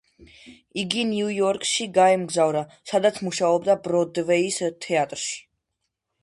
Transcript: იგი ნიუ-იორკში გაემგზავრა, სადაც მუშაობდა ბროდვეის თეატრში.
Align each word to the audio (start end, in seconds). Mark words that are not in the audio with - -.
იგი 0.83 1.01
ნიუ-იორკში 1.09 1.85
გაემგზავრა, 1.97 2.63
სადაც 2.93 3.19
მუშაობდა 3.27 3.77
ბროდვეის 3.89 4.59
თეატრში. 4.87 5.39